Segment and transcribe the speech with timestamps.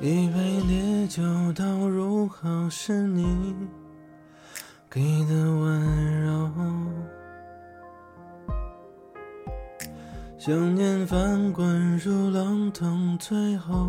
[0.00, 1.22] 一杯烈酒
[1.54, 3.54] 倒入后，是你
[4.90, 6.50] 给的温柔。
[10.36, 13.88] 想念翻滚如浪腾，最后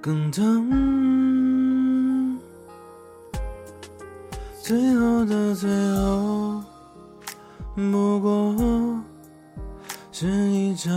[0.00, 0.70] 更疼。
[4.62, 6.62] 最后的最后，
[7.74, 9.02] 不过
[10.12, 10.92] 是一场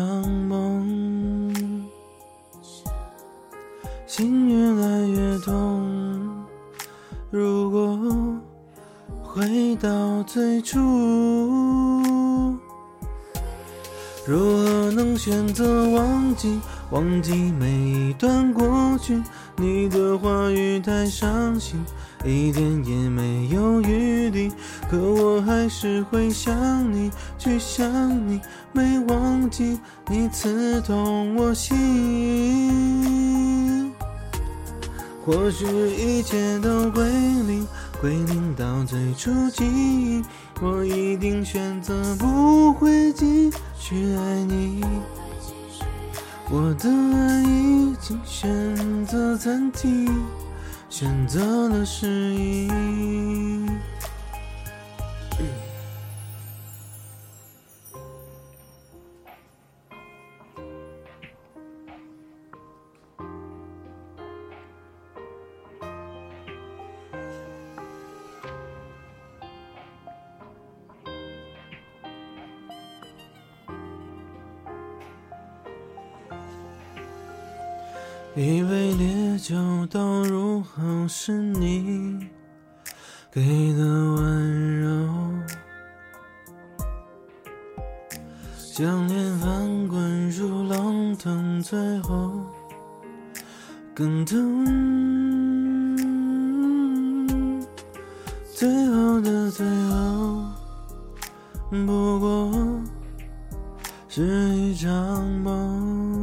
[0.48, 1.13] 梦。
[4.16, 6.46] 心越来越痛，
[7.32, 8.00] 如果
[9.24, 10.80] 回到最初，
[14.28, 16.60] 如何能选择忘记？
[16.92, 19.20] 忘记每一段过去，
[19.56, 21.84] 你的话语太伤心，
[22.24, 24.52] 一点也没有余地。
[24.92, 26.54] 可我还是会想
[26.94, 27.90] 你，去想
[28.28, 28.40] 你，
[28.74, 33.63] 没忘记你刺痛我心。
[35.26, 37.66] 或许一切都归零，
[38.02, 40.22] 归零到最初记忆，
[40.62, 44.84] 我一定选择不会继续爱你。
[46.52, 50.14] 我的爱已经选择暂停，
[50.90, 52.70] 选择了失忆。
[78.36, 79.56] 一杯烈酒
[79.92, 82.28] 倒入后，是你
[83.32, 85.08] 给的温柔。
[88.58, 92.32] 想念翻滚如浪腾，最后
[93.94, 94.66] 更疼。
[98.52, 100.44] 最后的最后，
[101.70, 102.52] 不过
[104.10, 104.24] 是
[104.56, 106.23] 一场梦。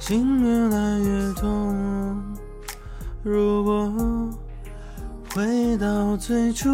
[0.00, 1.76] 心越来越痛，
[3.22, 3.92] 如果
[5.34, 6.70] 回到最初，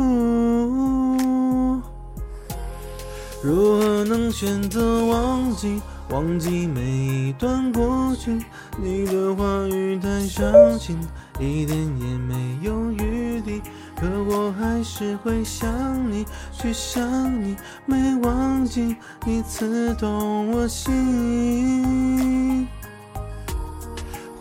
[3.42, 5.82] 如何能选择忘记？
[6.10, 8.40] 忘记每一段过去，
[8.80, 10.96] 你的话语太伤心，
[11.40, 13.60] 一点也没有余地。
[13.96, 15.68] 可我还是会想
[16.08, 17.56] 你，去想你，
[17.86, 18.94] 没忘记
[19.24, 22.68] 你刺痛我心。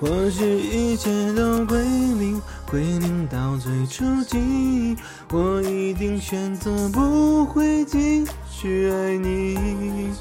[0.06, 2.40] 或许一切都归零，
[2.70, 4.96] 归零到最初记忆，
[5.32, 10.12] 我一定选择不会继续爱你。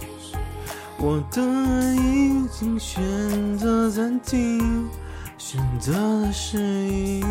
[0.97, 4.89] 我的爱已经选择暂停，
[5.37, 7.23] 选择了失忆。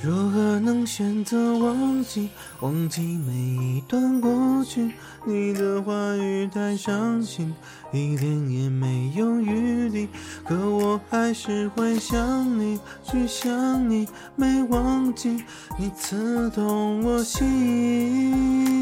[0.00, 2.28] 如何能选择忘记？
[2.60, 4.92] 忘记每一段过去，
[5.24, 7.52] 你的话语太伤心，
[7.90, 10.08] 一点也没有余地。
[10.46, 14.06] 可我还是会想你，去想你，
[14.36, 15.42] 没忘记
[15.76, 18.72] 你刺痛我心。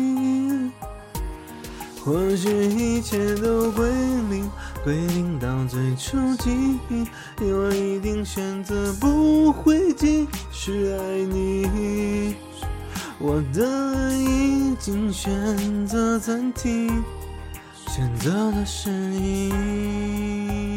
[2.04, 3.90] 或许一切都归
[4.30, 4.48] 零，
[4.86, 7.04] 回令到最初记忆，
[7.40, 12.36] 我一定选择不会继续爱你。
[13.18, 17.02] 我的爱已经选择暂停，
[17.88, 20.75] 选择了失忆。